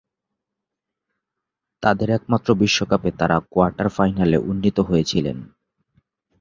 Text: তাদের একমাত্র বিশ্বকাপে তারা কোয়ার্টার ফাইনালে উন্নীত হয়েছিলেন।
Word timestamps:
তাদের 1.83 2.09
একমাত্র 2.09 2.49
বিশ্বকাপে 2.53 3.09
তারা 3.11 3.37
কোয়ার্টার 3.49 3.87
ফাইনালে 3.89 4.37
উন্নীত 4.49 4.77
হয়েছিলেন। 4.79 5.37